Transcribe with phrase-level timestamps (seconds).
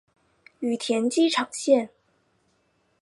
[0.61, 1.91] 羽田机场线